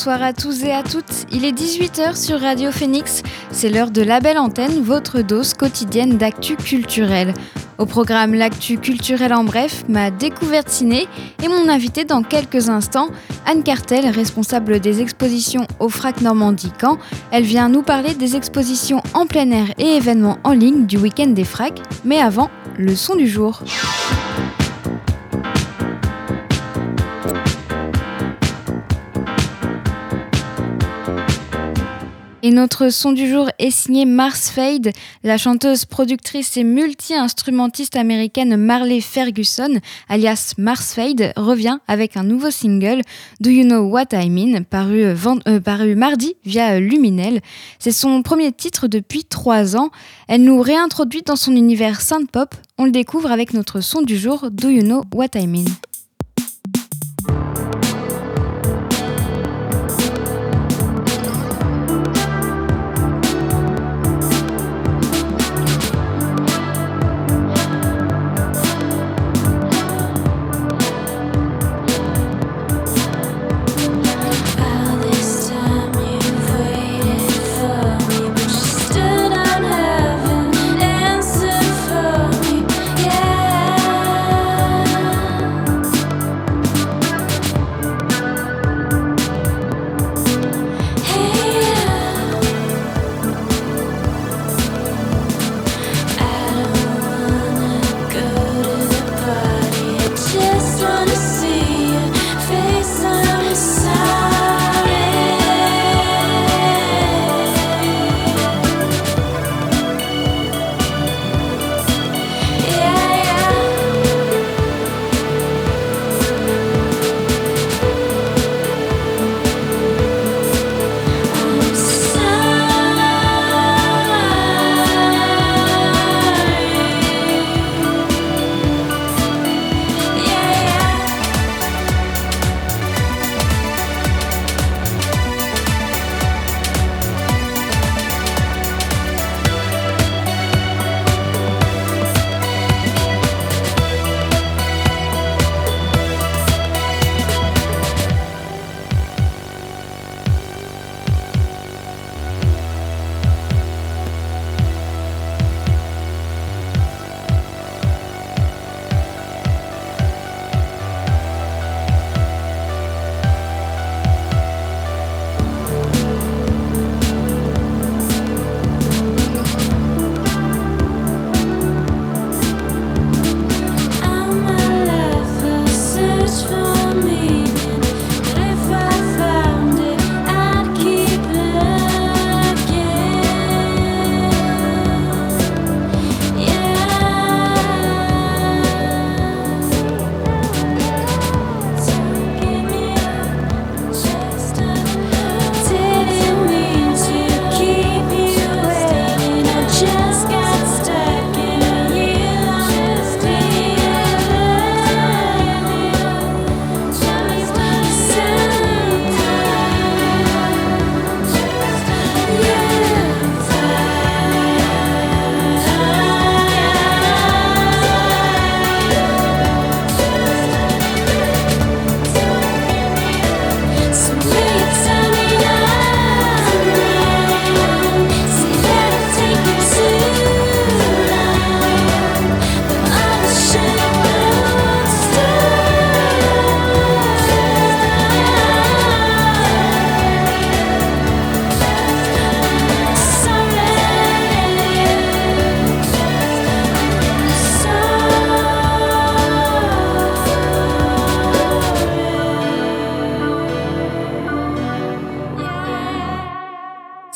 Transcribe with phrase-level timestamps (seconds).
[0.00, 1.26] Bonsoir à tous et à toutes.
[1.30, 3.22] Il est 18h sur Radio Phoenix.
[3.50, 7.34] C'est l'heure de la belle antenne, votre dose quotidienne d'actu culturel.
[7.76, 11.06] Au programme L'actu culturel en bref, ma découverte ciné
[11.42, 13.10] et mon invité dans quelques instants,
[13.44, 16.96] Anne Cartel, responsable des expositions au FRAC Normandie Caen.
[17.30, 21.26] Elle vient nous parler des expositions en plein air et événements en ligne du week-end
[21.26, 21.78] des FRAC.
[22.06, 23.62] Mais avant, le son du jour.
[32.42, 34.92] Et notre son du jour est signé Mars Fade.
[35.22, 39.78] La chanteuse, productrice et multi-instrumentiste américaine Marley Ferguson,
[40.08, 43.02] alias Mars Fade, revient avec un nouveau single,
[43.40, 45.16] Do You Know What I Mean, paru, euh,
[45.48, 47.42] euh, mardi via Luminel.
[47.78, 49.90] C'est son premier titre depuis trois ans.
[50.26, 52.54] Elle nous réintroduit dans son univers synth-pop.
[52.78, 55.66] On le découvre avec notre son du jour, Do You Know What I Mean.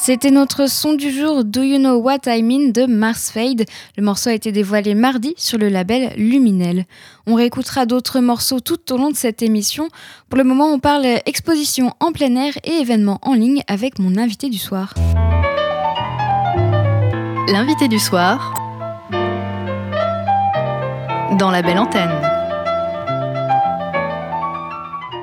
[0.06, 3.64] C'était notre son du jour Do You Know What I Mean de Mars Fade.
[3.96, 6.84] Le morceau a été dévoilé mardi sur le label Luminel.
[7.26, 9.88] On réécoutera d'autres morceaux tout au long de cette émission.
[10.28, 14.18] Pour le moment, on parle exposition en plein air et événements en ligne avec mon
[14.18, 14.92] invité du soir.
[17.48, 18.52] L'invité du soir
[21.38, 22.12] dans la belle antenne.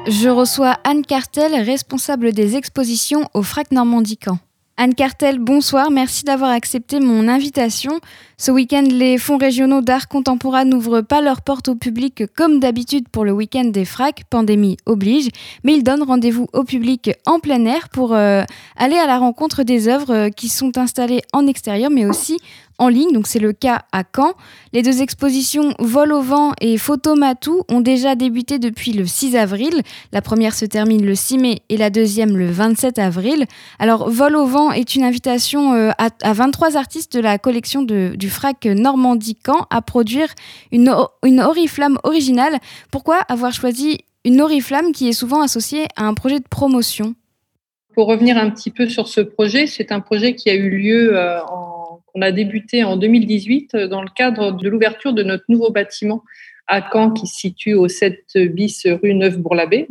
[0.08, 4.40] Je reçois Anne Cartel, responsable des expositions au FRAC Normandie Camp.
[4.84, 8.00] Anne Cartel, bonsoir, merci d'avoir accepté mon invitation.
[8.40, 13.08] Ce week-end, les fonds régionaux d'art contemporain n'ouvrent pas leurs portes au public comme d'habitude
[13.08, 15.30] pour le week-end des FRAC, pandémie oblige,
[15.64, 18.42] mais ils donnent rendez-vous au public en plein air pour euh,
[18.76, 22.40] aller à la rencontre des œuvres qui sont installées en extérieur, mais aussi
[22.82, 24.34] en ligne, donc c'est le cas à Caen.
[24.74, 29.84] Les deux expositions Vol au vent et Photomatou ont déjà débuté depuis le 6 avril.
[30.12, 33.46] La première se termine le 6 mai et la deuxième le 27 avril.
[33.78, 38.30] Alors Vol au vent est une invitation euh, à, 23 artistes de la collection du
[38.30, 40.30] FRAC Normandie-Caen à produire
[40.72, 40.92] une,
[41.24, 42.58] une oriflamme originale.
[42.90, 47.14] Pourquoi avoir choisi une oriflamme qui est souvent associée à un projet de promotion?
[47.94, 51.16] Pour revenir un petit peu sur ce projet, c'est un projet qui a eu lieu
[51.16, 51.71] euh, en
[52.14, 56.24] on a débuté en 2018 euh, dans le cadre de l'ouverture de notre nouveau bâtiment
[56.68, 59.88] à Caen qui se situe au 7 bis rue Neuve-Bourg-l'Abbé.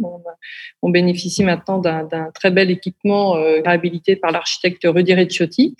[0.82, 5.76] On, bénéficie maintenant d'un très bel équipement euh, réhabilité par l'architecte Rudy Ricciotti.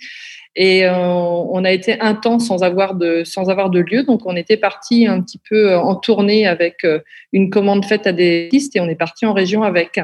[0.55, 4.25] Et euh, on a été un temps sans avoir de sans avoir de lieu, donc
[4.25, 6.85] on était parti un petit peu en tournée avec
[7.31, 9.99] une commande faite à des artistes et on est parti en région avec.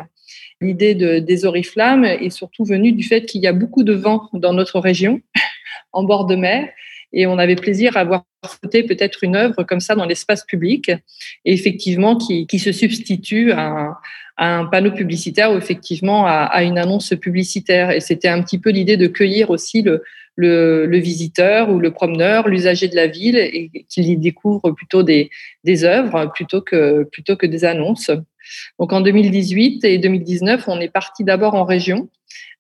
[0.62, 4.30] L'idée de, des oriflammes est surtout venue du fait qu'il y a beaucoup de vent
[4.34, 5.22] dans notre région
[5.98, 6.70] en bord de mer.
[7.14, 10.90] Et on avait plaisir à voir flotter peut-être une œuvre comme ça dans l'espace public,
[11.46, 13.98] et effectivement qui, qui se substitue à
[14.38, 17.92] un, panneau publicitaire ou effectivement à, une annonce publicitaire.
[17.92, 20.04] Et c'était un petit peu l'idée de cueillir aussi le,
[20.36, 25.30] le, visiteur ou le promeneur, l'usager de la ville, et qu'il y découvre plutôt des,
[25.64, 28.12] des œuvres plutôt que, plutôt que des annonces.
[28.80, 32.10] Donc en 2018 et 2019, on est parti d'abord en région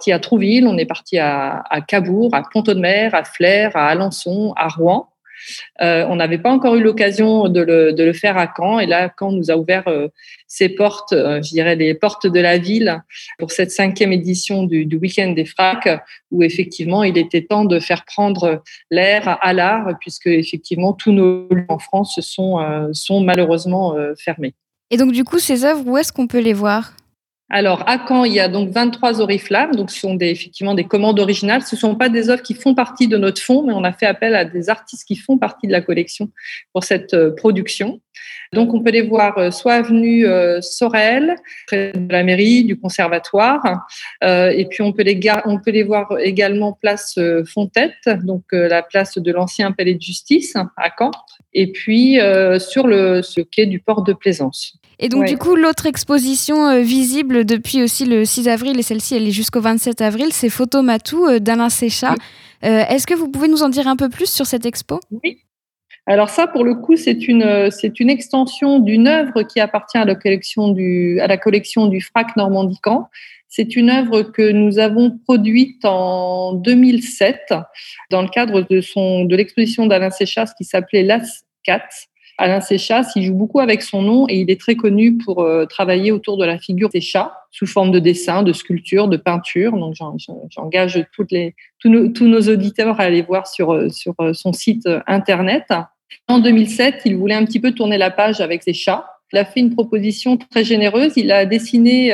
[0.07, 5.09] à Trouville, on est parti à, Cabourg, à Pont-de-Mer, à Flers, à Alençon, à Rouen.
[5.81, 8.79] Euh, on n'avait pas encore eu l'occasion de le, faire à Caen.
[8.79, 10.07] Et là, Caen nous a ouvert euh,
[10.47, 13.03] ses portes, euh, je dirais les portes de la ville,
[13.37, 15.89] pour cette cinquième édition du, du Week-end des Fracs,
[16.31, 21.47] où effectivement, il était temps de faire prendre l'air à l'art, puisque effectivement, tous nos
[21.53, 24.55] lieux en France sont malheureusement fermés.
[24.89, 26.93] Et donc, du coup, ces œuvres, où est-ce qu'on peut les voir?
[27.49, 29.73] Alors, à Caen, il y a donc 23 oriflammes.
[29.73, 31.61] Donc, ce sont effectivement des commandes originales.
[31.61, 33.93] Ce ne sont pas des œuvres qui font partie de notre fonds, mais on a
[33.93, 36.29] fait appel à des artistes qui font partie de la collection
[36.73, 38.01] pour cette euh, production.
[38.51, 41.35] Donc, on peut les voir euh, soit avenue euh, Sorel,
[41.67, 43.87] près de la mairie, du conservatoire,
[44.21, 49.17] et puis on peut les, on peut les voir également place Fontette, donc la place
[49.17, 51.11] de l'ancien palais de justice à Caen,
[51.59, 52.19] et puis
[52.59, 54.77] sur le, ce quai du port de Plaisance.
[54.99, 59.15] Et donc, du coup, l'autre exposition euh, visible depuis aussi le 6 avril, et celle-ci,
[59.15, 62.15] elle est jusqu'au 27 avril, c'est Photomatou euh, d'Alain Séchat.
[62.63, 64.99] Euh, est-ce que vous pouvez nous en dire un peu plus sur cette expo?
[65.23, 65.37] Oui.
[66.07, 70.05] Alors ça, pour le coup, c'est une, c'est une extension d'une œuvre qui appartient à
[70.05, 73.09] la collection du, à la collection du FRAC Normandie-Camp.
[73.49, 77.53] C'est une œuvre que nous avons produite en 2007
[78.09, 81.03] dans le cadre de, son, de l'exposition d'Alain Séchat qui s'appelait
[81.67, 82.07] Las 4
[82.39, 85.65] Alain Séchas, il joue beaucoup avec son nom et il est très connu pour euh,
[85.65, 89.71] travailler autour de la figure des chats sous forme de dessin, de sculpture, de peinture.
[89.75, 89.95] Donc
[90.51, 95.73] j'engage les, tous, nos, auditeurs à aller voir sur, euh, sur euh, son site internet.
[96.27, 99.09] En 2007, il voulait un petit peu tourner la page avec ses chats.
[99.33, 101.13] Il a fait une proposition très généreuse.
[101.15, 102.13] Il a dessiné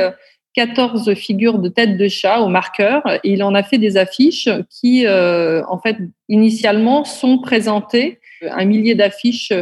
[0.55, 4.50] 14 figures de têtes de chat au marqueur et il en a fait des affiches
[4.72, 5.98] qui, en fait,
[6.29, 8.19] initialement sont présentées,
[8.51, 9.53] un millier d'affiches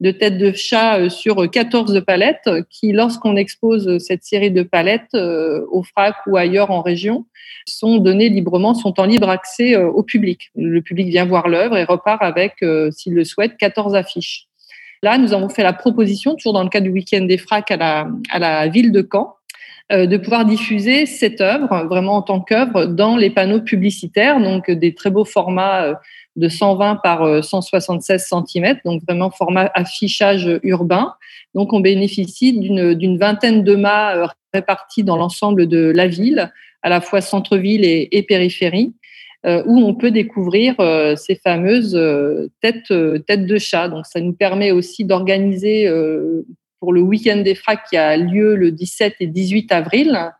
[0.00, 5.14] de têtes de chat euh, sur 14 palettes qui, lorsqu'on expose cette série de palettes
[5.14, 7.26] euh, au FRAC ou ailleurs en région,
[7.66, 10.50] sont données librement, sont en libre accès euh, au public.
[10.56, 14.46] Le public vient voir l'œuvre et repart avec, s'il le souhaite, 14 affiches.
[15.02, 17.76] Là, nous avons fait la proposition, toujours dans le cadre du week-end des FRAC à
[17.76, 19.34] la, à la ville de Caen,
[19.90, 24.94] de pouvoir diffuser cette œuvre, vraiment en tant qu'œuvre, dans les panneaux publicitaires, donc des
[24.94, 25.96] très beaux formats
[26.36, 31.14] de 120 par 176 euh, cm, donc vraiment format affichage urbain.
[31.54, 36.50] Donc on bénéficie d'une vingtaine de mâts euh, répartis dans l'ensemble de la ville,
[36.82, 38.94] à la fois centre-ville et, périphérie,
[39.44, 40.74] euh, où on peut découvrir
[41.16, 41.98] ces fameuses
[42.60, 42.92] têtes,
[43.26, 43.88] têtes de chat.
[43.88, 45.88] Donc ça nous permet aussi d'organiser
[46.80, 50.32] pour le week-end des fracs qui a lieu le 17 et 18 avril,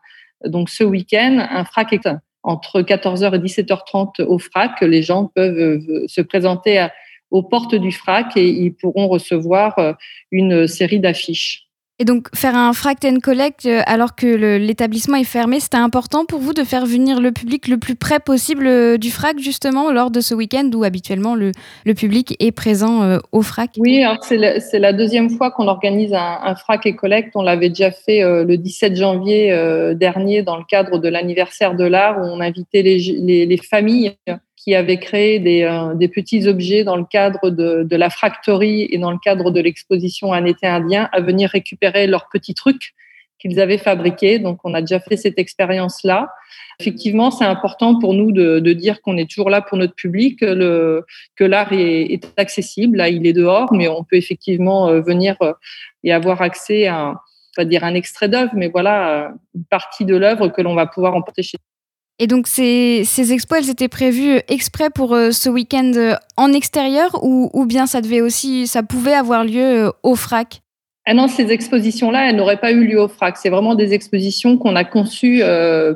[0.45, 1.95] donc ce week-end, un frac
[2.43, 4.81] entre 14h et 17h30 au FRAC.
[4.81, 6.87] Les gens peuvent euh, se présenter
[7.29, 9.93] aux portes du FRAC et ils pourront recevoir euh,
[10.31, 11.67] une série d'affiches.
[12.01, 14.25] Et donc, faire un fract and collect euh, alors que
[14.57, 18.19] l'établissement est fermé, c'était important pour vous de faire venir le public le plus près
[18.19, 21.51] possible euh, du frac, justement, lors de ce week-end où habituellement le,
[21.85, 26.15] le public est présent euh, au frac Oui, c'est la, la, deuxième fois qu'on organise
[26.15, 27.33] un, frac et collect.
[27.35, 32.17] On l'avait déjà fait le 17 janvier dernier dans le cadre de l'anniversaire de l'art
[32.17, 34.15] où on invitait les, les familles
[34.63, 38.99] qui avaient créé des, euh, des, petits objets dans le cadre de, la fractory et
[38.99, 42.93] dans le cadre de l'exposition Un été indien à venir récupérer leurs petits trucs
[43.39, 44.37] qu'ils avaient fabriqués.
[44.37, 46.29] Donc, on a déjà fait cette expérience-là.
[46.79, 51.03] Effectivement, c'est important pour nous de, dire qu'on est toujours là pour notre public, que
[51.39, 52.97] l'art est, accessible.
[52.97, 55.53] Là, il est dehors, mais on peut effectivement euh, venir euh,
[56.03, 57.15] et avoir accès à,
[57.55, 61.15] pas dire un extrait d'œuvre, mais voilà, une partie de l'œuvre que l'on va pouvoir
[61.15, 61.57] emporter chez
[62.19, 66.53] et donc ces, ces, expos, elles étaient prévues exprès pour euh, ce week-end euh, en
[66.53, 70.61] extérieur ou, ou, bien ça devait aussi, ça pouvait avoir lieu euh, au FRAC?
[71.07, 73.37] Ah non, ces expositions-là, elles n'auraient pas eu lieu au FRAC.
[73.37, 75.41] C'est vraiment des expositions qu'on a conçues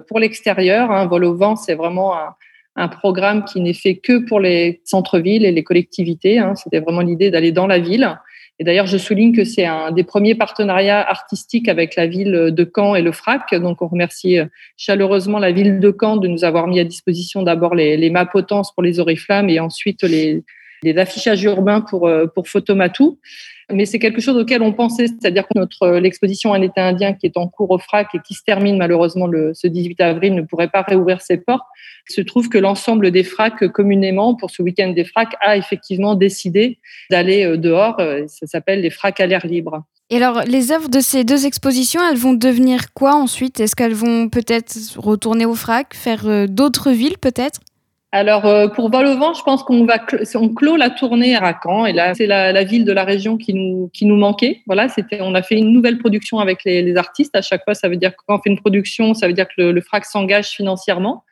[0.07, 0.89] pour l'extérieur.
[0.89, 1.05] Hein.
[1.05, 2.33] Vol au vent, c'est vraiment un,
[2.75, 6.39] un, programme qui n'est fait que pour les centres-villes et les collectivités.
[6.39, 6.55] Hein.
[6.55, 8.17] C'était vraiment l'idée d'aller dans la ville.
[8.59, 12.71] Et d'ailleurs, je souligne que c'est un des premiers partenariats artistiques avec la ville de
[12.73, 13.53] Caen et le FRAC.
[13.55, 14.45] Donc, on remercie euh,
[14.77, 18.13] chaleureusement la ville de Caen de nous avoir mis à disposition d'abord les, les
[18.73, 20.43] pour les oriflammes et ensuite les,
[20.83, 23.19] les affichages urbains pour, euh, pour Photomatou.
[23.71, 27.13] Mais c'est quelque chose auquel on pensait, c'est-à-dire que notre euh, l'exposition Un été indien
[27.13, 30.35] qui est en cours au FRAC et qui se termine malheureusement le, ce 18 avril
[30.35, 31.65] ne pourrait pas réouvrir ses portes.
[32.09, 36.13] Il se trouve que l'ensemble des FRAC communément pour ce week-end des FRAC a effectivement
[36.13, 36.77] décidé
[37.09, 37.99] d'aller euh, dehors.
[38.27, 39.83] Ça s'appelle les FRAC à l'air libre.
[40.11, 43.59] Et alors, les œuvres de ces deux expositions, elles vont devenir quoi ensuite?
[43.59, 47.59] Est-ce qu'elles vont peut-être retourner au FRAC, faire d'autres villes peut-être?
[48.15, 49.99] Alors euh, pour Vol au vent, je pense qu'on va
[50.35, 53.35] on clôt la tournée à Racan et là c'est la, la, ville de la région
[53.35, 54.61] qui nous qui nous manquait.
[54.67, 57.35] Voilà, c'était on a fait une nouvelle production avec les, les, artistes.
[57.35, 59.71] À chaque fois, ça veut dire que fait une production, ça veut dire que le,
[59.73, 61.25] le FRAC s'engage financièrement.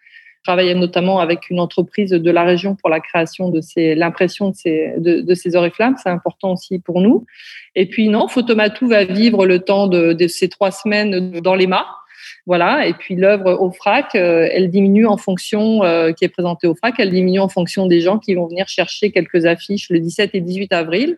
[0.46, 4.56] Je notamment avec une entreprise de la région pour la création de ces l'impression de
[4.56, 5.96] ces de, de ces oriflammes.
[6.04, 7.25] C'est important aussi pour nous.
[7.75, 11.68] Et puis non, Photomatou va vivre le temps de, de ces trois semaines dans les
[11.68, 11.88] mâts
[12.46, 12.88] voilà.
[12.88, 16.76] Et puis l'œuvre au FRAC, euh, elle diminue en fonction, euh, qui est présentée au
[16.76, 20.32] FRAC, elle diminue en fonction des gens qui vont venir chercher quelques affiches le 17
[20.34, 21.18] et 18 avril.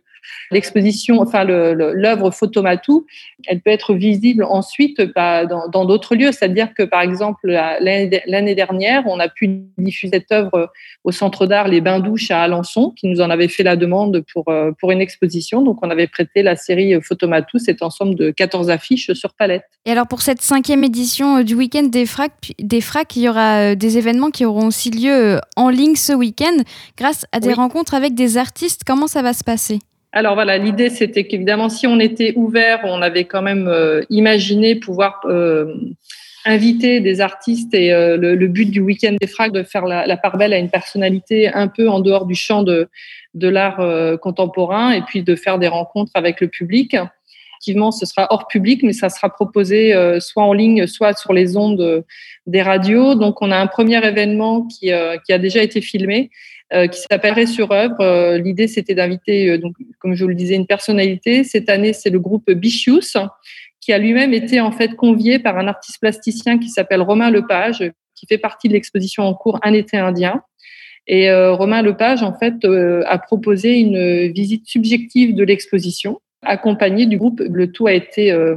[0.52, 3.06] L'exposition, enfin l'œuvre Photomatou,
[3.48, 6.32] elle peut être visible ensuite dans d'autres lieux.
[6.32, 10.72] C'est-à-dire que par exemple l'année dernière, on a pu diffuser cette œuvre
[11.04, 14.24] au Centre d'art Les Bains Douches à Alençon, qui nous en avait fait la demande
[14.32, 15.62] pour euh, pour une exposition.
[15.62, 19.66] Donc on avait prêté la série Photomatou, cet ensemble de 14 affiches sur palette.
[19.86, 23.30] Et alors pour cette cinquième édition euh, du week-end des FRAC, des FRAC, il y
[23.30, 26.58] aura euh, des événements qui auront aussi lieu en ligne ce week-end
[26.98, 27.54] grâce à des oui.
[27.54, 28.82] rencontres avec des artistes.
[28.86, 29.80] Comment ça va se passer?
[30.16, 34.76] Alors voilà, l'idée c'était qu'évidemment si on était ouvert, on avait quand même euh, imaginé
[34.76, 35.76] pouvoir euh,
[36.46, 40.16] inviter des artistes et euh, le, but du week-end des frags de faire la, la,
[40.16, 42.88] part belle à une personnalité un peu en dehors du champ de,
[43.34, 43.82] l'art
[44.22, 46.94] contemporain et puis de faire des rencontres avec le public.
[46.94, 51.58] Effectivement, ce sera hors public, mais ça sera proposé soit en ligne, soit sur les
[51.58, 52.06] ondes
[52.48, 53.16] des radios.
[53.16, 54.92] Donc on a un premier événement qui,
[55.26, 56.30] qui a déjà été filmé
[56.72, 58.00] qui s'appellerait sur œuvre.
[58.02, 61.44] Euh, L'idée, c'était d'inviter, euh, donc, comme je vous le disais, une personnalité.
[61.44, 63.18] Cette année, c'est le groupe Bichius,
[63.82, 67.84] qui a lui-même été en fait convié par un artiste plasticien qui s'appelle Romain Lepage,
[68.16, 70.42] qui fait partie de l'exposition en cours Un été indien.
[71.08, 77.06] Et euh, Romain Lepage, en fait, euh, a proposé une visite subjective de l'exposition, accompagnée
[77.06, 77.42] du groupe.
[77.42, 78.56] Le tout a été euh,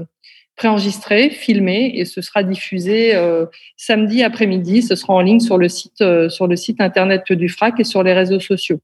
[0.59, 3.47] préenregistré, filmé et ce sera diffusé euh,
[3.77, 4.83] samedi après-midi.
[4.83, 7.85] Ce sera en ligne sur le site euh, sur le site internet du FRAC et
[7.85, 8.81] sur les réseaux sociaux.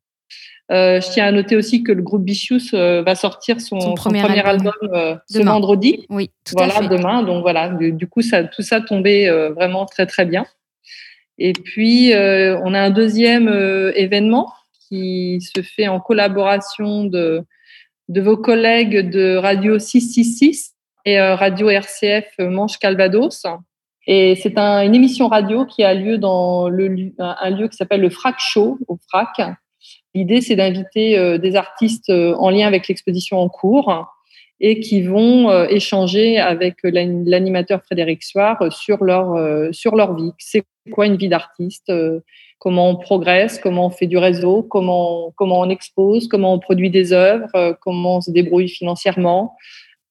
[0.72, 4.20] Euh, je tiens à noter aussi que le groupe Bichus va sortir son, son premier,
[4.20, 6.06] son premier, album, album ce vendredi.
[6.08, 6.88] Oui, tout voilà, à fait.
[6.88, 7.22] demain.
[7.22, 10.46] Donc voilà, du, du coup, ça, tout ça tombait vraiment très très bien.
[11.36, 13.48] Et puis, on a un deuxième
[13.94, 14.52] événement
[14.88, 17.42] qui se fait en collaboration de,
[18.08, 20.73] de vos collègues de Radio 666
[21.04, 23.44] et euh, Radio RCF Manche Calvados.
[24.06, 28.10] Et c'est un, une émission radio qui a lieu dans un lieu qui s'appelle le
[28.10, 29.40] Frac Show au Frac.
[30.14, 34.06] L'idée, c'est d'inviter euh, des artistes euh, en lien avec l'exposition en cours
[34.60, 40.32] et qui vont euh, échanger avec l'animateur Frédéric Soir sur leur, euh, sur leur vie.
[40.38, 42.20] C'est quoi une vie d'artiste euh,
[42.58, 46.90] Comment on progresse Comment on fait du réseau comment, comment on expose Comment on produit
[46.90, 49.54] des œuvres Comment on se débrouille financièrement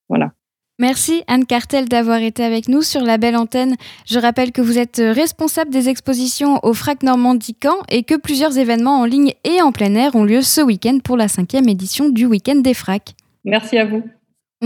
[0.07, 0.33] Voilà.
[0.79, 3.75] Merci Anne Cartel d'avoir été avec nous sur la belle antenne.
[4.07, 8.57] Je rappelle que vous êtes responsable des expositions au FRAC Normandie Caen et que plusieurs
[8.57, 12.09] événements en ligne et en plein air ont lieu ce week-end pour la cinquième édition
[12.09, 13.13] du week-end des FRAC.
[13.45, 14.01] Merci à vous.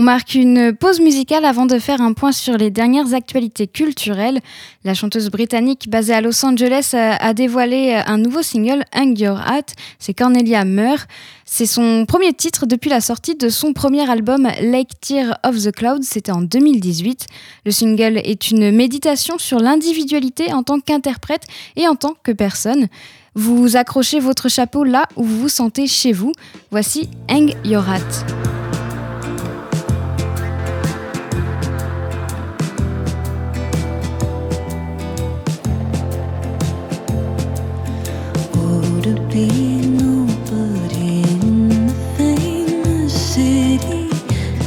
[0.00, 4.38] On marque une pause musicale avant de faire un point sur les dernières actualités culturelles.
[4.84, 9.74] La chanteuse britannique basée à Los Angeles a, dévoilé un nouveau single, Hang Your Hat.
[9.98, 10.98] C'est Cornelia Meur.
[11.44, 15.72] C'est son premier titre depuis la sortie de son premier album Lake Tear of the
[15.72, 17.26] Clouds, c'était en 2018.
[17.66, 21.42] Le single est une méditation sur l'individualité en tant qu'interprète
[21.74, 22.86] et en tant que personne.
[23.34, 26.30] Vous accrochez votre chapeau là où vous vous sentez chez vous.
[26.70, 28.57] Voici Hang Your Hat.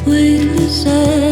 [0.05, 1.30] When the sun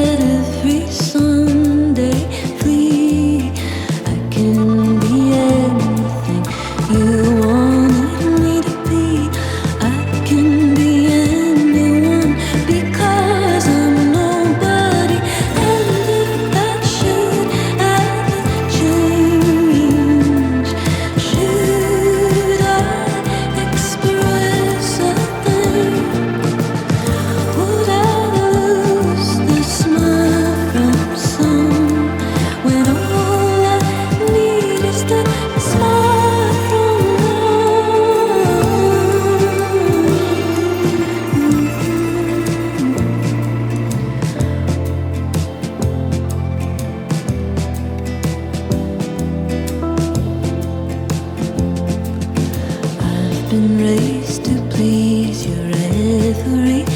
[53.49, 56.88] been raised to please your every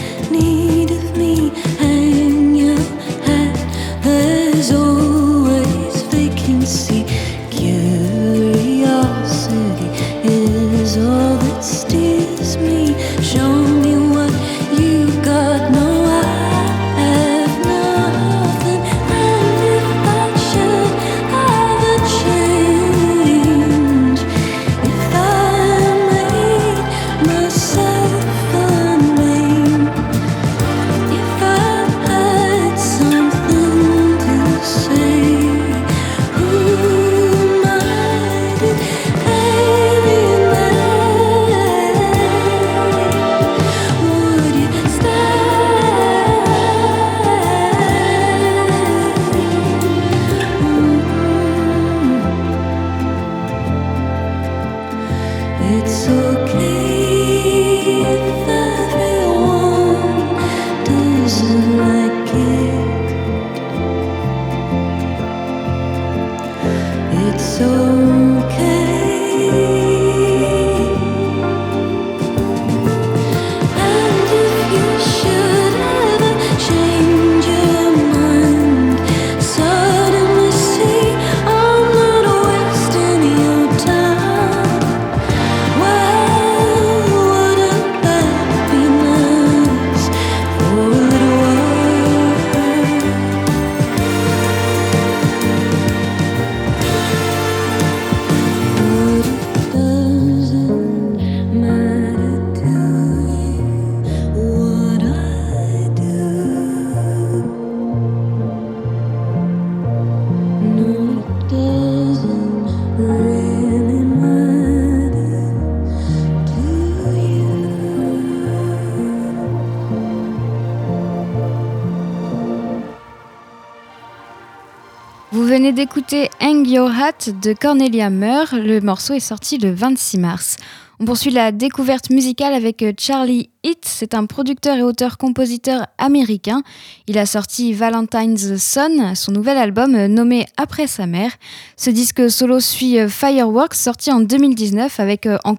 [125.59, 128.47] d'écouter Hang Your Hat de Cornelia Meur.
[128.53, 130.57] Le morceau est sorti le 26 mars.
[130.99, 133.85] On poursuit la découverte musicale avec euh, Charlie Hit.
[133.85, 136.63] C'est un producteur et auteur-compositeur américain.
[137.07, 141.31] Il a sorti Valentine's Son, son nouvel album euh, nommé après sa mère.
[141.77, 145.55] Ce disque solo suit euh, Fireworks, sorti en 2019 avec en,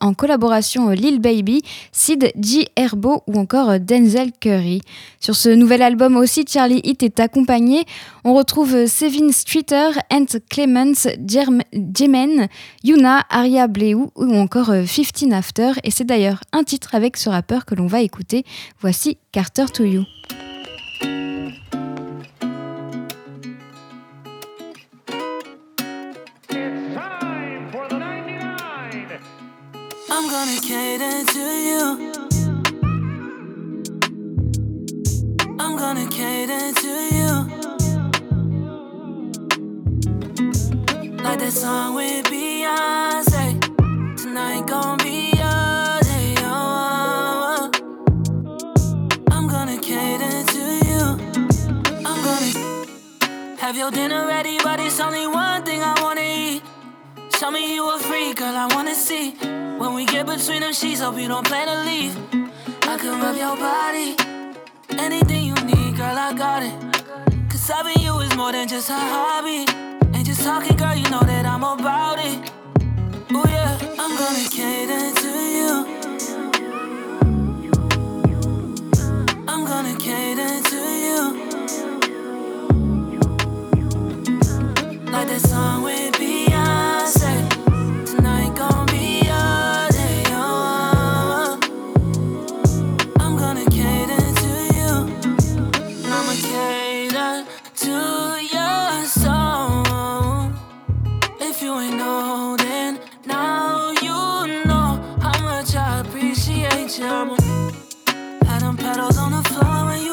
[0.00, 2.68] en collaboration Lil Baby, Sid G.
[2.76, 4.82] Herbo ou encore Denzel Curry.
[5.18, 7.84] Sur ce nouvel album aussi, Charlie Hit est accompagné.
[8.24, 12.48] On retrouve Sevin Streeter, Ant Clements, Jemen,
[12.84, 17.64] Yuna, Aria Bleu ou encore 15 After et c'est d'ailleurs un titre avec ce rappeur
[17.64, 18.44] que l'on va écouter.
[18.80, 20.04] Voici Carter to You.
[44.16, 44.99] Tonight
[53.76, 56.62] your dinner ready, but it's only one thing I wanna eat.
[57.38, 59.32] Show me you a freak, girl, I wanna see.
[59.78, 62.16] When we get between them sheets, hope you don't plan to leave.
[62.88, 64.16] I can rub your body.
[64.98, 66.74] Anything you need, girl, I got it.
[67.48, 69.66] Cause loving you is more than just a hobby.
[70.14, 72.50] Ain't just talking, girl, you know that I'm about it.
[73.30, 75.99] Oh yeah, I'm gonna cater to you.
[85.26, 87.48] That song with Beyonce.
[88.06, 90.24] Tonight gon' be your day.
[90.30, 91.60] Oh,
[93.20, 94.92] I'm gonna cater to you.
[96.10, 97.44] I'ma cater
[97.84, 97.96] to
[98.54, 100.52] your soul.
[101.38, 107.36] If you ain't know, then now you know how much I appreciate you.
[108.58, 110.10] Them pedals on the floor when you.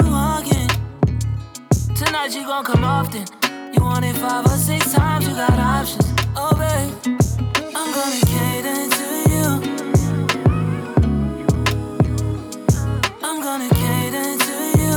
[1.96, 3.47] Tonight you gon' come often.
[3.88, 6.14] Want it five or six times, you got options.
[6.36, 6.92] Oh, babe,
[7.74, 9.48] I'm gonna cater to you.
[13.24, 14.96] I'm gonna cater to you.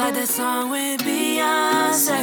[0.00, 2.20] Like that song with Beyonce.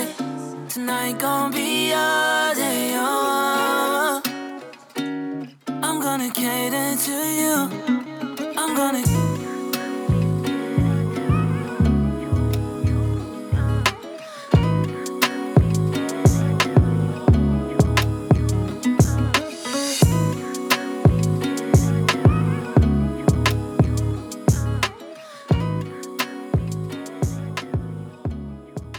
[0.67, 2.91] Tonight gon' be your day.
[2.97, 4.21] Oh,
[5.81, 7.55] I'm gonna cater to you.
[8.57, 9.34] I'm gonna.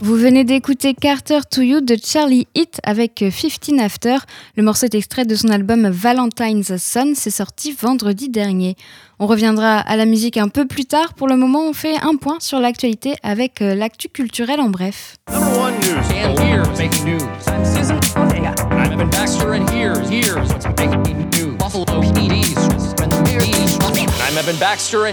[0.07, 4.19] Vous venez d'écouter Carter to You de Charlie Heat avec 15 After.
[4.57, 8.77] Le morceau est extrait de son album Valentine's Son, c'est sorti vendredi dernier.
[9.19, 11.15] On reviendra à la musique un peu plus tard.
[11.15, 15.17] Pour le moment, on fait un point sur l'actualité avec euh, l'actu culturel en bref.
[15.29, 15.99] Number one news.
[16.23, 17.25] And here's making news.
[17.49, 18.55] I'm Susan Ortega.
[18.71, 20.09] I'm Evan Baxter, and here's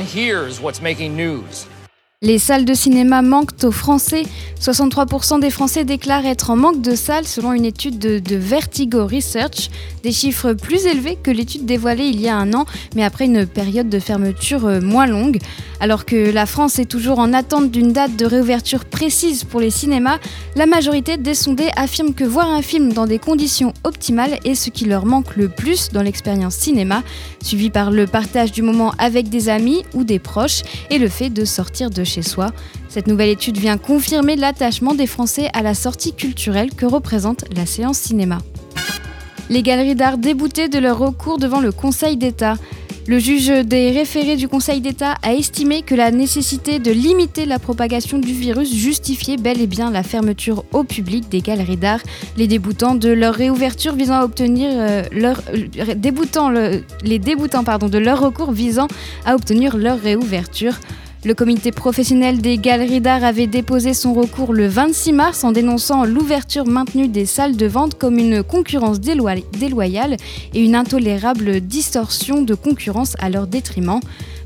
[0.06, 1.66] here's what's making news?
[2.24, 4.24] Les salles de cinéma manquent aux Français.
[4.62, 9.70] 63% des Français déclarent être en manque de salles selon une étude de, Vertigo Research.
[10.04, 13.46] Des chiffres plus élevés que l'étude dévoilée il y a un an, mais après une
[13.46, 15.38] période de fermeture euh, moins longue.
[15.82, 19.70] Alors que la France est toujours en attente d'une date de réouverture précise pour les
[19.70, 20.20] cinémas,
[20.56, 24.70] la majorité des sondés affirment que voir un film dans des conditions optimales est ce
[24.70, 27.04] qui leur manque le plus dans l'expérience cinéma,
[27.44, 31.30] suivi par le partage du moment avec des amis ou des proches et le fait
[31.30, 32.13] de sortir de chez
[32.90, 37.66] Cette nouvelle étude vient confirmer l'attachement des Français à la sortie culturelle que représente la
[37.66, 38.40] séance cinéma.
[39.50, 42.56] Les galeries d'art déboutées de leur recours devant le Conseil d'État.
[43.06, 47.60] Le juge des référés du Conseil d'État a estimé que la nécessité de limiter la
[47.60, 52.00] propagation du virus justifiait bel et bien la fermeture au public des galeries d'art,
[52.38, 58.88] les déboutant de leur réouverture visant à obtenir euh, euh, déboutant de leur recours visant
[59.26, 60.76] à obtenir leur réouverture.
[61.26, 66.04] Le comité professionnel des galeries d'art avait déposé son recours le 26 mars en dénonçant
[66.04, 70.18] l'ouverture maintenue des salles de vente comme une concurrence déloyale
[70.54, 74.02] et une intolérable distorsion de concurrence à leur détriment.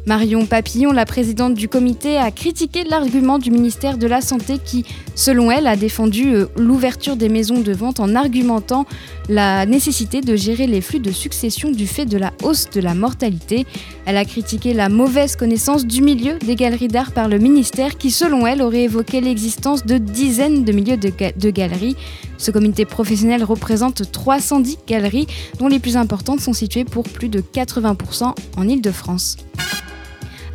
[0.08, 4.86] Marion Papillon, la présidente du comité, a critiqué l'argument du ministère de la Santé qui,
[5.16, 8.86] selon elle, a défendu euh, l'ouverture des maisons de vente en argumentant
[9.28, 12.94] la nécessité de gérer les flux de succession du fait de la hausse de la
[12.94, 13.66] mortalité.
[14.06, 18.10] Elle a critiqué la mauvaise connaissance du milieu des galeries d'art par le ministère qui,
[18.10, 21.98] selon elle, aurait évoqué l'existence de dizaines de milieux de, ga- de galeries.
[22.38, 25.28] Ce comité professionnel représente 310 galeries,
[25.60, 29.36] dont les plus importantes sont situées pour plus de 80% en Île-de-France.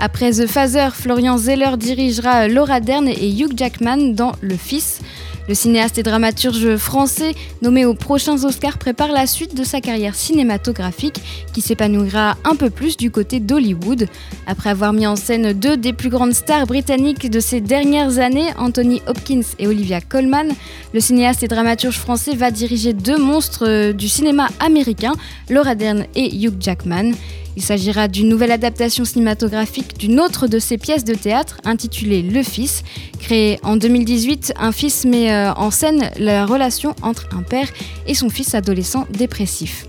[0.04, 5.00] Après The Phaser, Florian Zeller dirigera Laura Dern et Hugh Jackman dans Le Fils.
[5.48, 10.16] Le cinéaste et dramaturge français, nommé aux prochains Oscars, prépare la suite de sa carrière
[10.16, 11.20] cinématographique
[11.52, 14.08] qui s'épanouira un peu plus du côté d'Hollywood.
[14.48, 18.48] Après avoir mis en scène deux des plus grandes stars britanniques de ces dernières années,
[18.58, 20.48] Anthony Hopkins et Olivia Colman,
[20.94, 25.12] le cinéaste et dramaturge français va diriger deux monstres euh, du cinéma américain,
[25.48, 27.12] Laura Dern et Hugh Jackman.
[27.56, 32.42] Il s'agira d'une nouvelle adaptation cinématographique d'une autre de ses pièces de théâtre intitulée Le
[32.42, 32.82] Fils.
[33.20, 37.68] Créé en 2018, un fils met euh, en scène la relation entre un père
[38.06, 39.86] et son fils adolescent dépressif.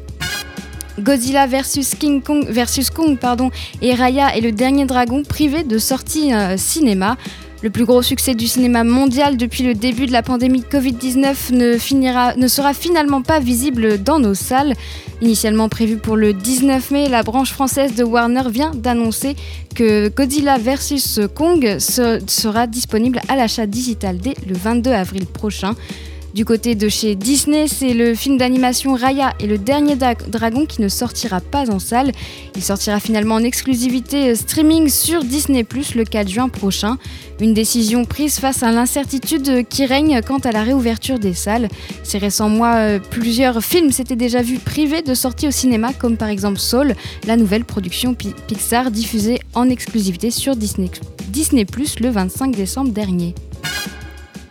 [1.00, 3.18] Godzilla vs King Kong versus Kong
[3.82, 7.18] et Raya et le dernier dragon privé de sortie euh, cinéma.
[7.64, 12.38] Le plus gros succès du cinéma mondial depuis le début de la pandémie Covid-19 ne,
[12.38, 14.74] ne sera finalement pas visible dans nos salles.
[15.22, 19.38] Initialement prévu pour le 19 mai, la branche française de Warner vient d'annoncer
[19.76, 25.74] que Godzilla vs Kong sera disponible à l'achat digital dès le 22 avril prochain.
[26.34, 30.82] Du côté de chez Disney, c'est le film d'animation Raya et le dernier dragon qui
[30.82, 32.12] ne sortira pas en salle.
[32.56, 35.62] Il sortira finalement en exclusivité euh, streaming sur Disney⁇
[35.96, 36.98] le 4 juin prochain.
[37.40, 41.68] Une décision prise face à l'incertitude qui règne quant à la réouverture des salles.
[42.02, 46.18] Ces récents mois, euh, plusieurs films s'étaient déjà vus privés de sortie au cinéma, comme
[46.18, 46.96] par exemple Soul,
[47.28, 50.90] la nouvelle production Pixar diffusée en exclusivité sur Disney,
[51.28, 51.64] Disney⁇
[52.02, 53.36] le 25 décembre dernier.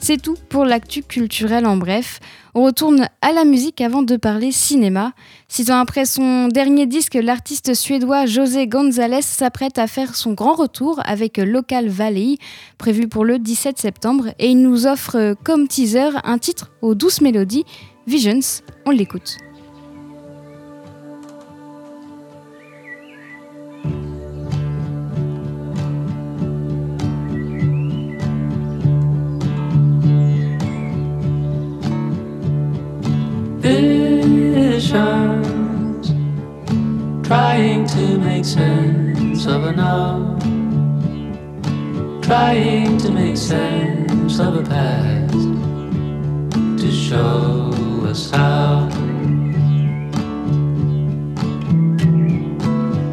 [0.05, 2.19] C'est tout pour l'actu culturel en bref.
[2.55, 5.13] On retourne à la musique avant de parler cinéma.
[5.47, 10.55] Six ans après son dernier disque, l'artiste suédois José González s'apprête à faire son grand
[10.55, 12.39] retour avec Local Valley,
[12.79, 17.21] prévu pour le 17 septembre, et il nous offre comme teaser un titre aux douces
[17.21, 17.65] mélodies,
[18.09, 18.41] Visions.
[18.85, 19.37] On l'écoute.
[38.43, 40.37] Make sense of a now,
[42.23, 45.33] trying to make sense of a past
[46.81, 47.71] to show
[48.05, 48.89] us how.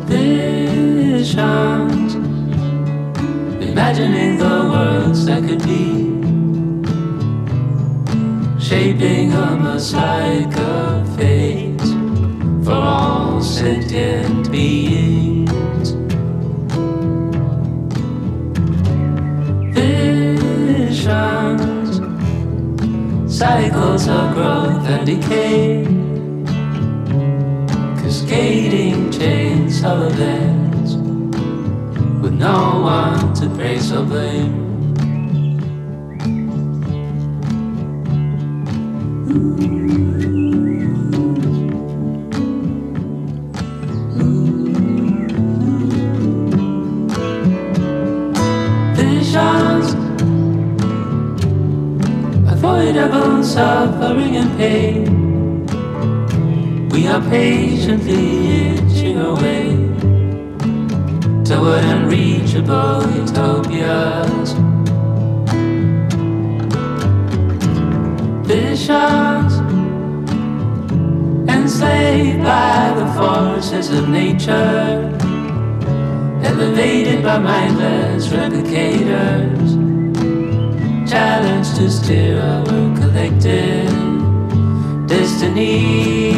[0.08, 1.36] Visions,
[3.63, 6.10] imagining the worlds that could be
[8.60, 11.80] shaping a mosaic of fate
[12.65, 14.98] for all sentient beings.
[23.39, 25.86] Cycles of growth and decay,
[27.95, 30.95] cascading chains of events
[32.21, 34.69] with no one to praise or blame.
[39.30, 40.38] Visions,
[52.89, 55.65] avoidable suffering and pain.
[56.89, 59.75] We are patiently itching away
[61.43, 64.54] toward unreachable utopias.
[68.47, 69.54] Visions
[71.47, 75.15] enslaved by the forces of nature,
[76.43, 79.79] elevated by mindless replicators,
[81.10, 82.63] challenged to steer our
[82.95, 83.89] collective
[85.08, 86.32] destiny.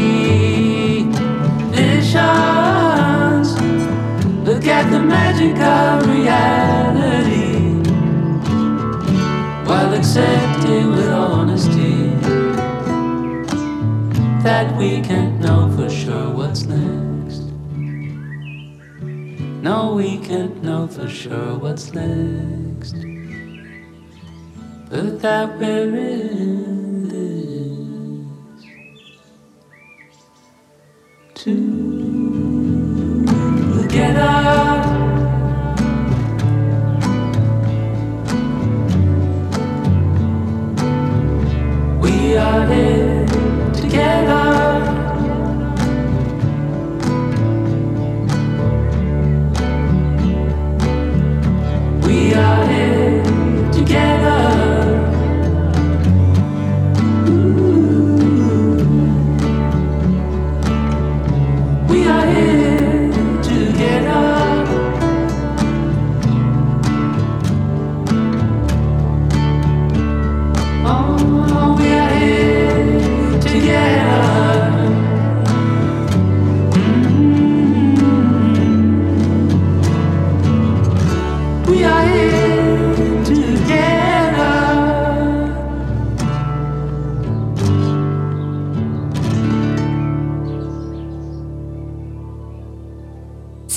[1.76, 3.50] Visions,
[4.48, 7.52] look at the magic of reality
[9.68, 12.16] while accepting with honesty
[14.42, 17.42] that we can't know for sure what's next.
[19.62, 22.71] No, we can't know for sure what's next.
[24.92, 26.81] But that we're in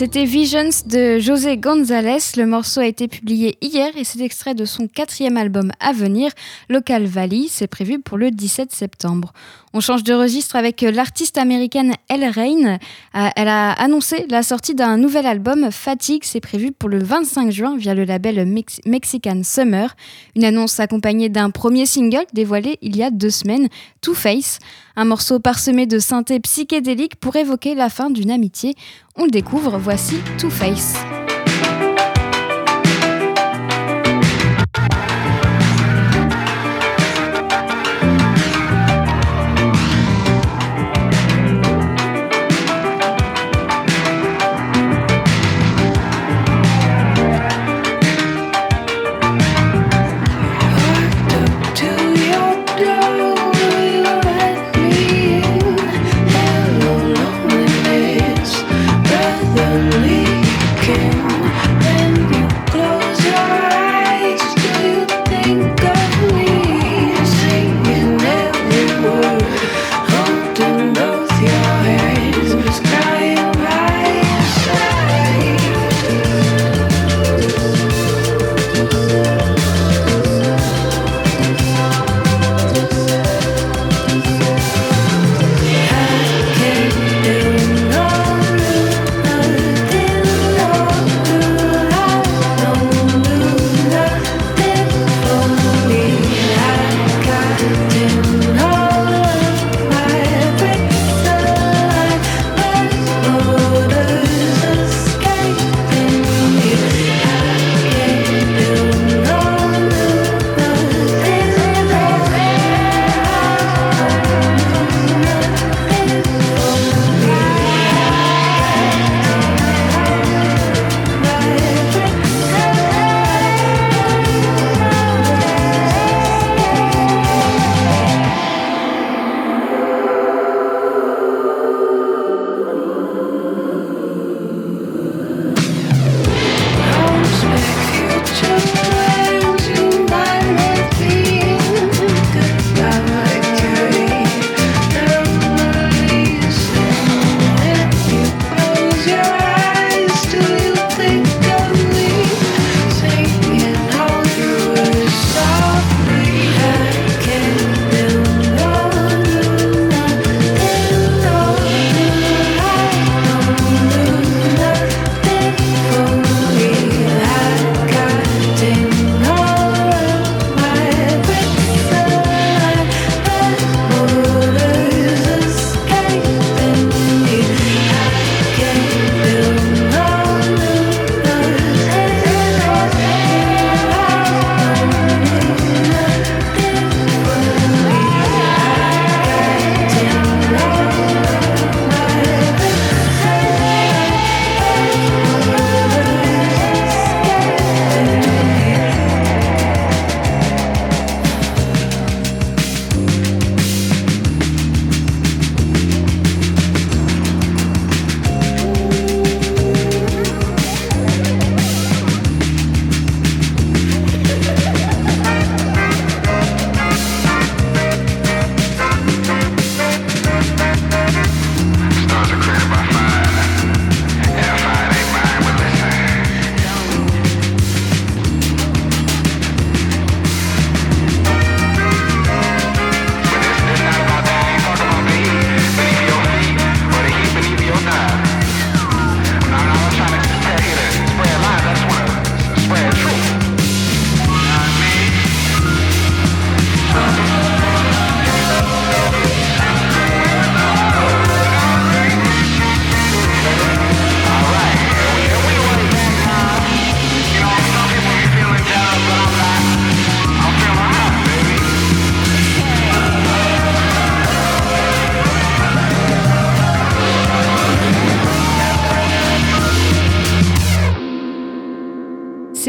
[0.05, 2.19] C'était Visions de José González.
[2.37, 6.31] Le morceau a été publié hier et c'est extrait de son quatrième album à venir,
[6.69, 7.47] Local Valley.
[7.49, 9.33] C'est prévu pour le 17 septembre.
[9.77, 12.79] On change de registre avec l'artiste américaine Elle Rain.
[13.17, 16.23] Euh, elle a annoncé la sortie d'un nouvel album, Fatigue.
[16.23, 18.47] C'est prévu pour le 25 juin via le label
[18.87, 19.97] Mexican Summer.
[20.37, 23.67] Une annonce accompagnée d'un premier single dévoilé il y a deux semaines,
[24.01, 24.61] Two Face.
[24.95, 28.77] Un morceau parsemé de synthé psychédélique pour évoquer la fin d'une amitié.
[29.17, 30.95] On le découvre, voici Two Face.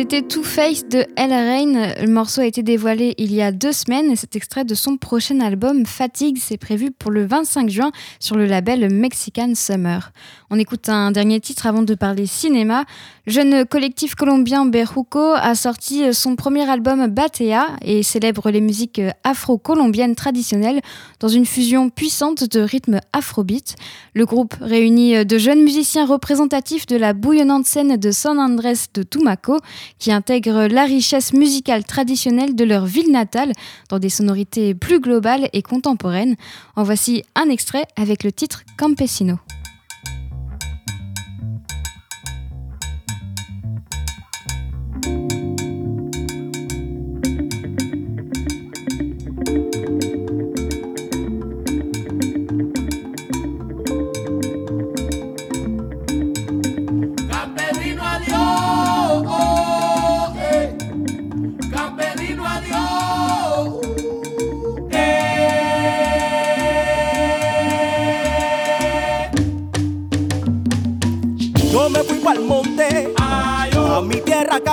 [0.08, 1.96] C'était Two Face de El Rain.
[2.00, 4.98] Le morceau a été dévoilé il y a deux semaines et c'est extrait de son
[4.98, 6.38] prochain album Fatigue.
[6.40, 10.12] C'est prévu pour le 25 juin sur le label Mexican Summer.
[10.52, 12.86] On écoute un dernier titre avant de parler cinéma.
[13.26, 19.02] Le jeune collectif colombien Berruco a sorti son premier album Batea et célèbre les musiques
[19.24, 20.82] afro-colombiennes traditionnelles
[21.20, 23.76] dans une fusion puissante de rythmes afrobeat.
[24.14, 29.02] Le groupe réunit de jeunes musiciens représentatifs de la bouillonnante scène de San Andrés de
[29.02, 29.58] Tumaco
[30.00, 33.52] qui intègrent la richesse musicale traditionnelle de leur ville natale
[33.90, 36.36] dans des sonorités plus globales et contemporaines.
[36.76, 39.38] En voici un extrait avec le titre Campesino.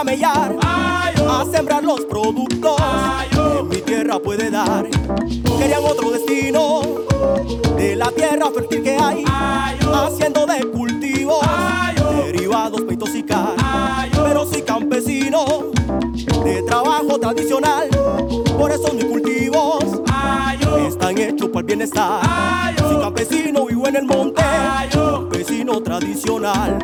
[0.02, 2.74] Camellar, a sembrar los productos
[3.30, 4.84] que mi tierra puede dar.
[4.88, 6.80] Querían otro destino
[7.76, 9.24] de la tierra fértil que hay,
[9.94, 11.46] haciendo de cultivos
[12.16, 13.54] derivados, peitos y car.
[14.12, 15.70] Pero soy campesino
[16.44, 17.88] de trabajo tradicional,
[18.58, 19.84] por eso mis cultivos
[20.88, 22.74] están hechos para el bienestar.
[22.76, 24.42] Soy campesino, vivo en el monte,
[24.90, 26.80] campesino tradicional.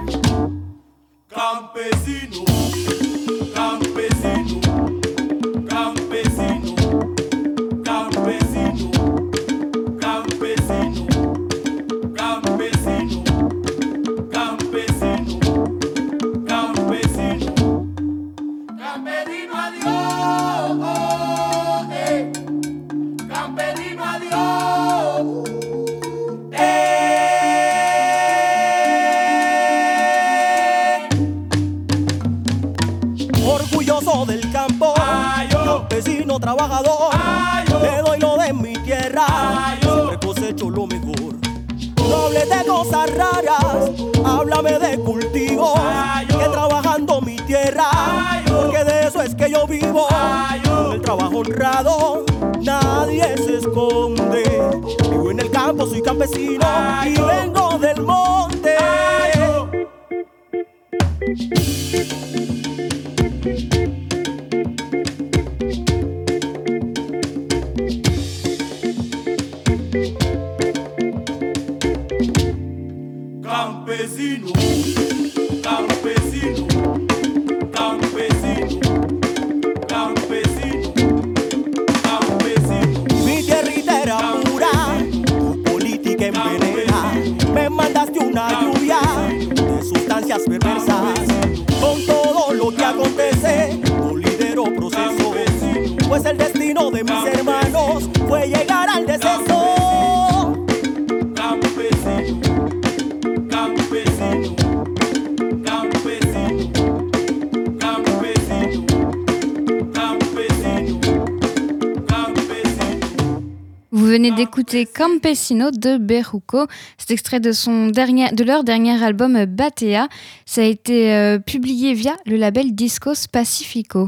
[114.79, 116.67] D'écouter Campesino de Berruco.
[116.99, 120.09] C'est extrait de, leur dernier album Batea.
[120.47, 124.07] Ça a été euh, publié via le label Discos Pacifico.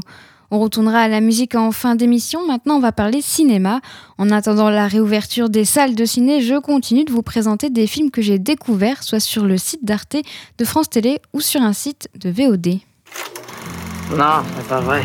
[0.49, 2.45] On retournera à la musique en fin d'émission.
[2.45, 3.79] Maintenant, on va parler cinéma.
[4.17, 8.11] En attendant la réouverture des salles de ciné, je continue de vous présenter des films
[8.11, 10.17] que j'ai découverts, soit sur le site d'Arte,
[10.57, 12.79] de France Télé ou sur un site de VOD.
[14.17, 15.03] Non, c'est pas vrai.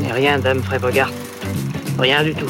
[0.00, 1.10] Il rien d'Humphrey Bogart.
[1.98, 2.46] Rien du tout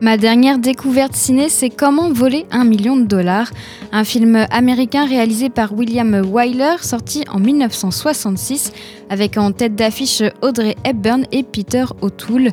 [0.00, 3.50] Ma dernière découverte ciné, c'est Comment voler un million de dollars,
[3.92, 8.72] un film américain réalisé par William Wyler, sorti en 1966,
[9.10, 12.52] avec en tête d'affiche Audrey Hepburn et Peter O'Toole.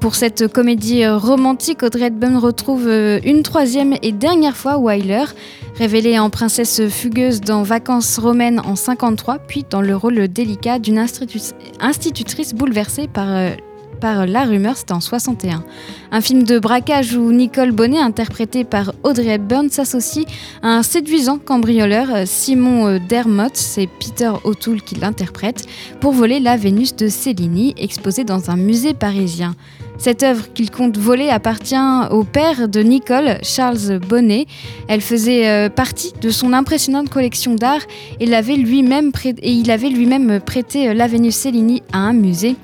[0.00, 5.24] Pour cette comédie romantique, Audrey Hepburn retrouve euh, une troisième et dernière fois Wyler,
[5.76, 10.98] révélée en princesse fugueuse dans Vacances romaines en 53, puis dans le rôle délicat d'une
[10.98, 13.50] institutrice bouleversée par euh,
[14.00, 15.64] par La Rumeur, c'était en 61.
[16.12, 20.26] Un film de braquage où Nicole Bonnet, interprétée par Audrey Hepburn, s'associe
[20.62, 25.66] à un séduisant cambrioleur, Simon Dermott, c'est Peter O'Toole qui l'interprète,
[26.00, 29.54] pour voler la Vénus de Cellini, exposée dans un musée parisien.
[29.98, 31.76] Cette œuvre qu'il compte voler appartient
[32.10, 34.46] au père de Nicole, Charles Bonnet.
[34.88, 37.80] Elle faisait euh, partie de son impressionnante collection d'art
[38.20, 42.56] et, il avait lui-même prêté euh, la Vénus Cellini à un musée.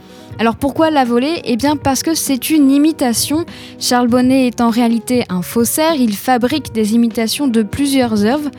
[0.42, 1.40] Alors pourquoi la voler?
[1.44, 3.46] Eh bien parce que c'est une imitation.
[3.78, 8.50] Charles Bonnet est en réalité un faussaire, il fabrique des imitations de plusieurs œuvres,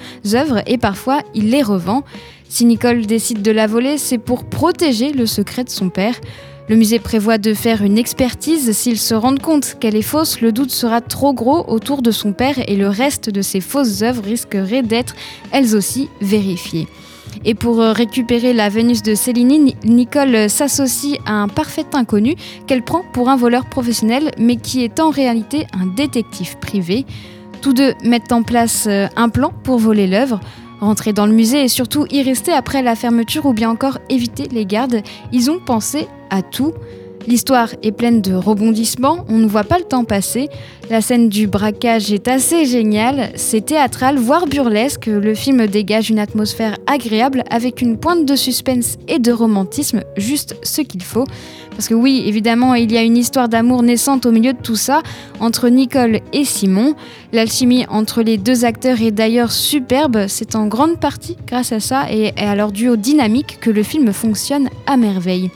[0.65, 2.03] et parfois il les revend.
[2.47, 6.15] Si Nicole décide de la voler, c'est pour protéger le secret de son père.
[6.69, 8.71] Le musée prévoit de faire une expertise.
[8.71, 12.31] S'ils se rendent compte qu'elle est fausse, le doute sera trop gros autour de son
[12.31, 15.15] père et le reste de ses fausses œuvres risquerait d'être,
[15.51, 16.87] elles aussi, vérifiées.
[17.45, 22.35] Et pour euh, récupérer la Vénus de Céline, Nicole s'associe à un parfait inconnu
[22.67, 27.05] qu'elle prend pour un voleur professionnel, mais qui est en réalité un détective privé.
[27.61, 30.39] Tous deux mettent en place euh, un plan pour voler l'œuvre.
[30.81, 34.49] Rentrer dans le musée et surtout y rester après la fermeture ou bien encore éviter
[34.51, 36.73] les gardes, ils ont pensé à tout.
[37.25, 40.49] L'histoire est pleine de rebondissements, on ne voit pas le temps passer.
[40.89, 45.05] La scène du braquage est assez géniale, c'est théâtral, voire burlesque.
[45.05, 50.57] Le film dégage une atmosphère agréable avec une pointe de suspense et de romantisme, juste
[50.63, 51.23] ce qu'il faut.
[51.71, 54.75] Parce que oui, évidemment, il y a une histoire d'amour naissante au milieu de tout
[54.75, 55.01] ça,
[55.39, 56.93] entre Nicole et Simon.
[57.31, 62.11] L'alchimie entre les deux acteurs est d'ailleurs superbe, c'est en grande partie grâce à ça
[62.11, 65.49] et à leur duo dynamique que le film fonctionne à merveille.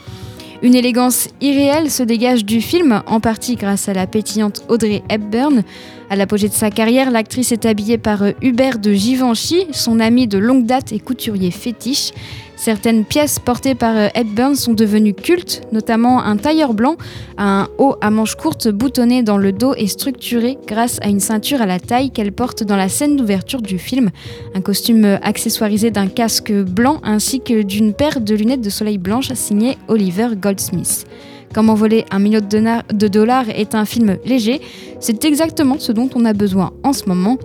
[0.63, 5.63] Une élégance irréelle se dégage du film, en partie grâce à la pétillante Audrey Hepburn.
[6.09, 10.37] À l'apogée de sa carrière, l'actrice est habillée par Hubert de Givenchy, son ami de
[10.37, 12.11] longue date et couturier fétiche.
[12.55, 16.95] Certaines pièces portées par euh, Hepburn sont devenues cultes, notamment un tailleur blanc,
[17.37, 21.61] un haut à manches courtes boutonné dans le dos et structuré grâce à une ceinture
[21.61, 24.09] à la taille qu'elle porte dans la scène d'ouverture du film,
[24.55, 28.97] un costume euh, accessoirisé d'un casque blanc ainsi que d'une paire de lunettes de soleil
[28.97, 31.05] blanches signées Oliver Goldsmith.
[31.53, 34.61] Comment voler un million de dollars est un film léger,
[34.99, 37.37] c'est exactement ce dont on a besoin en ce moment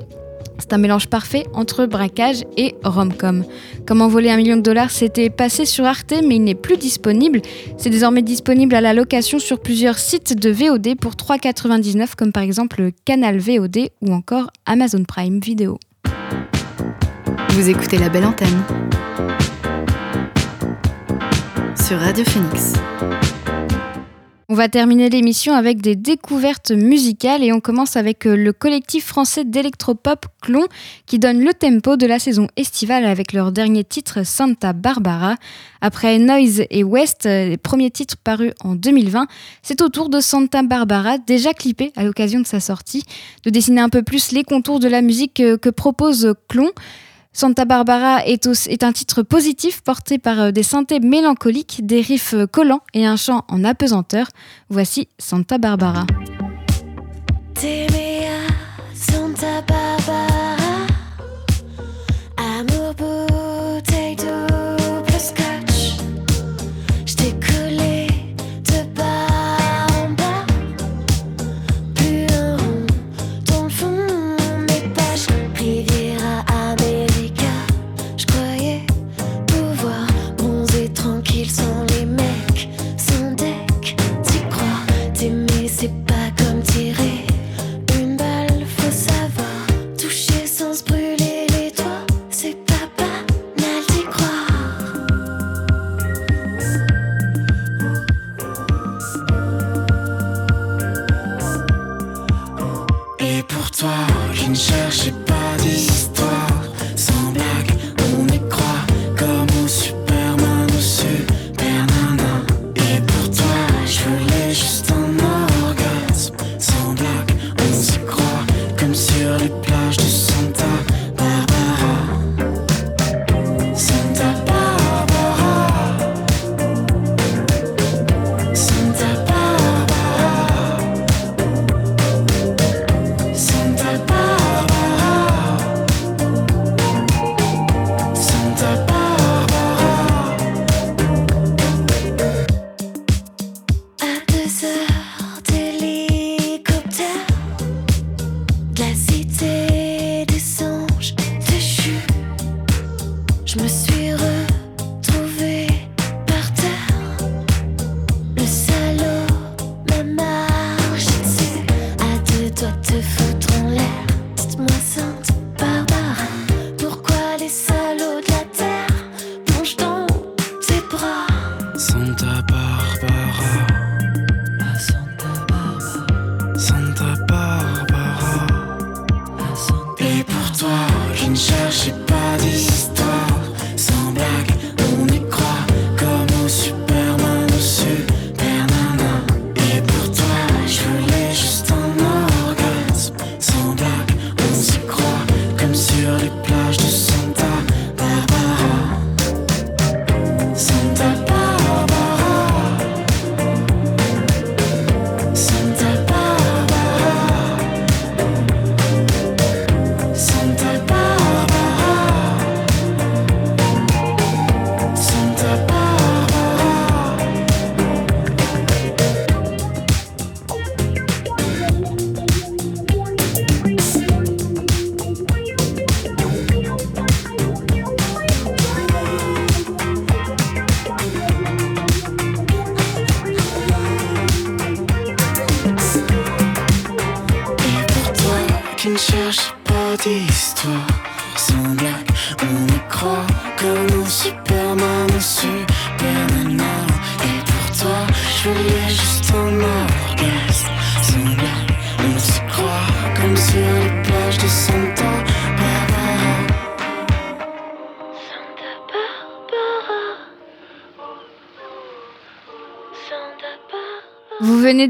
[0.63, 3.45] c'est un mélange parfait entre braquage et rom-com.
[3.85, 7.43] Comment voler un million de dollars C'était passé sur Arte, mais il n'est plus disponible.
[7.79, 12.45] C'est désormais disponible à la location sur plusieurs sites de VOD pour 3,99, comme par
[12.45, 15.79] exemple Canal VOD ou encore Amazon Prime Video.
[17.49, 18.63] Vous écoutez la belle antenne
[21.75, 22.75] sur Radio Phoenix.
[24.53, 29.07] On va terminer l'émission avec des découvertes musicales et on commence avec euh, le collectif
[29.07, 30.67] français d'électropop Clon
[31.07, 35.37] qui donne le tempo de la saison estivale avec leur dernier titre Santa Barbara.
[35.81, 39.27] Après Noise et West, euh, les premiers titres parus en 2020,
[39.63, 43.05] c'est au tour de Santa Barbara, déjà clippé à l'occasion de sa sortie,
[43.45, 46.69] de dessiner un peu plus les contours de la musique que, que propose Clon.
[47.33, 48.47] Santa Barbara est,
[48.83, 53.17] un titre positif porté par euh, des synthés mélancoliques, des riffs euh, collants et un
[53.17, 54.27] chant en apesanteur.
[54.69, 56.05] Voici Santa Barbara.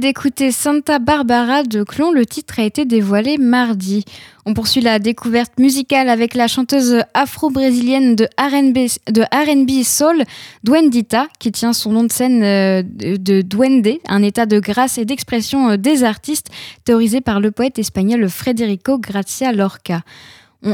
[0.03, 4.05] D'écouter Santa Barbara de Clon, le titre a été dévoilé mardi.
[4.45, 10.25] On poursuit la découverte musicale avec la chanteuse afro-brésilienne de R&B soul,
[10.65, 14.99] Duendita, qui tient son nom de scène euh, de de duende, un état de grâce
[14.99, 16.49] et d'expression euh, des artistes,
[16.85, 20.03] théorisé par le poète espagnol Federico Gracia Lorca.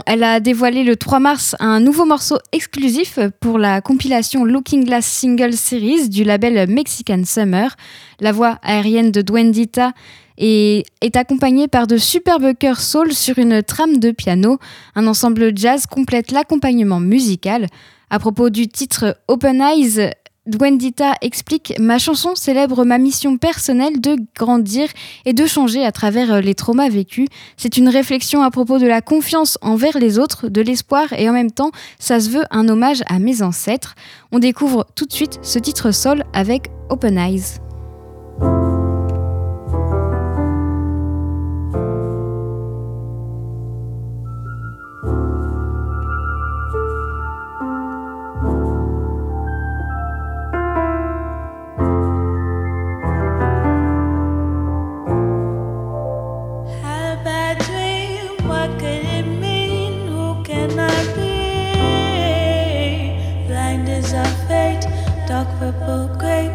[0.05, 5.07] Elle a dévoilé le 3 mars un nouveau morceau exclusif pour la compilation Looking Glass
[5.07, 7.75] Single Series du label Mexican Summer.
[8.21, 9.93] La voix aérienne de Duendita
[10.37, 14.59] est, est accompagnée par de superbes chœurs soul sur une trame de piano.
[14.95, 17.67] Un ensemble jazz complète l'accompagnement musical.
[18.11, 20.11] À propos du titre Open Eyes,
[20.49, 24.89] Duendita explique Ma chanson célèbre ma mission personnelle de grandir
[25.27, 27.29] et de changer à travers euh, les traumas vécus.
[27.59, 31.35] C'est une réflexion à propos de la confiance envers les autres, de l'espoir et en
[31.35, 33.95] même temps, ça se veut un hommage à mes ancêtres.
[34.33, 37.68] On découvre tout de suite ce titre sol avec Open Eyes.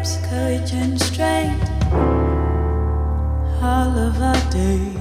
[0.04, 1.70] Grapes, courage and strength.
[3.62, 4.94] All of our days.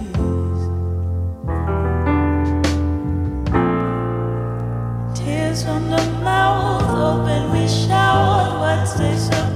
[5.17, 8.59] Tears from the mouth, open we shout.
[8.59, 9.52] What's this about?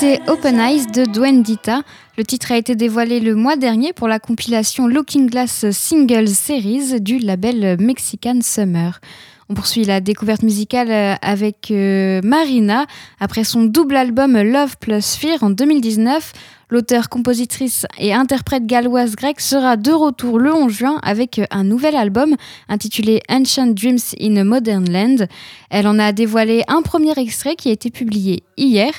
[0.00, 1.82] C'était Open Eyes de Dwayne Dita.
[2.16, 7.00] Le titre a été dévoilé le mois dernier pour la compilation Looking Glass Singles Series
[7.00, 9.00] du label Mexican Summer.
[9.48, 12.86] On poursuit la découverte musicale euh, avec euh, Marina.
[13.18, 16.32] Après son double album Love plus Fear en 2019,
[16.70, 22.36] l'auteur-compositrice et interprète galloise grecque sera de retour le 11 juin avec un nouvel album
[22.68, 25.26] intitulé Ancient Dreams in a Modern Land.
[25.70, 28.92] Elle en a dévoilé un premier extrait qui a été publié hier.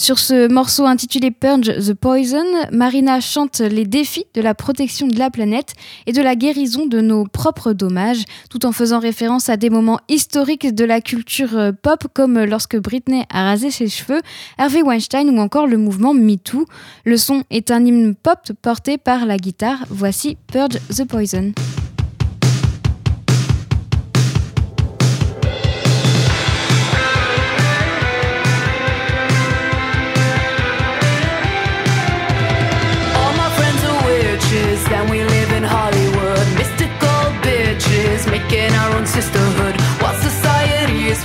[0.00, 5.18] Sur ce morceau intitulé Purge the Poison, Marina chante les défis de la protection de
[5.18, 5.74] la planète
[6.06, 9.98] et de la guérison de nos propres dommages, tout en faisant référence à des moments
[10.08, 14.20] historiques de la culture euh, pop comme lorsque Britney a rasé ses cheveux,
[14.56, 16.64] Harvey Weinstein ou encore le mouvement MeToo.
[17.04, 19.84] Le son est un hymne pop porté par la guitare.
[19.90, 21.52] Voici Purge the Poison.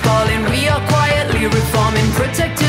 [0.03, 2.62] falling, we are quietly reforming, protecting.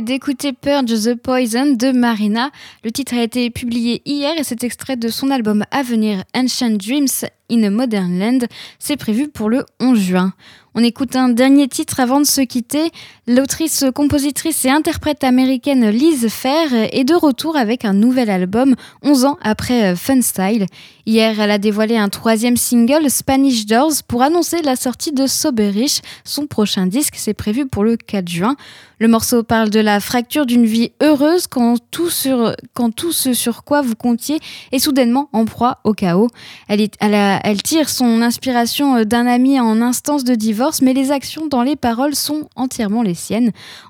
[0.00, 2.50] d'écouter Purge the Poison de Marina.
[2.82, 6.70] Le titre a été publié hier et c'est extrait de son album à venir Ancient
[6.70, 8.46] Dreams in a Modern Land.
[8.78, 10.32] C'est prévu pour le 11 juin.
[10.74, 12.90] On écoute un dernier titre avant de se quitter.
[13.28, 19.26] L'autrice, compositrice et interprète américaine Liz Fair est de retour avec un nouvel album 11
[19.26, 20.66] ans après euh, Fun Style.
[21.06, 26.02] Hier, elle a dévoilé un troisième single, Spanish Doors, pour annoncer la sortie de Soberich.
[26.24, 28.56] Son prochain disque, c'est prévu pour le 4 juin.
[28.98, 33.34] Le morceau parle de la fracture d'une vie heureuse quand tout, sur, quand tout ce
[33.34, 34.38] sur quoi vous comptiez
[34.70, 36.28] est soudainement en proie au chaos.
[36.68, 41.48] Elle, elle tire son inspiration euh, d'un ami en instance de divorce, mais les actions
[41.48, 43.14] dans les paroles sont entièrement les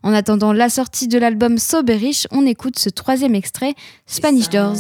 [0.03, 3.75] en attendant la sortie de l'album Soberich, on écoute ce troisième extrait,
[4.07, 4.77] Spanish Doors.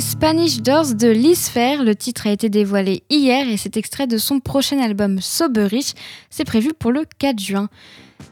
[0.00, 4.38] Spanish Doors de Lisfair, Le titre a été dévoilé hier et c'est extrait de son
[4.38, 5.94] prochain album Soberich.
[6.28, 7.68] C'est prévu pour le 4 juin.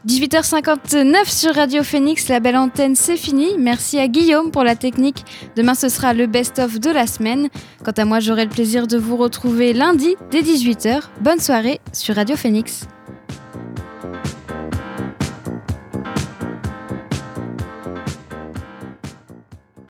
[0.07, 3.47] 18h59 sur Radio Phoenix, la belle antenne, c'est fini.
[3.57, 5.25] Merci à Guillaume pour la technique.
[5.55, 7.49] Demain, ce sera le best-of de la semaine.
[7.83, 11.01] Quant à moi, j'aurai le plaisir de vous retrouver lundi dès 18h.
[11.21, 12.87] Bonne soirée sur Radio Phoenix.